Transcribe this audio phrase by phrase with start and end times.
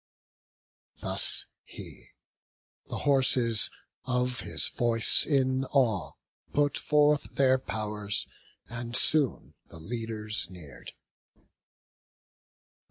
[0.97, 2.09] Thus he;
[2.87, 3.69] the horses,
[4.05, 6.13] of his voice in awe,
[6.51, 8.25] Put forth their pow'rs,
[8.67, 10.93] and soon the leaders near'd.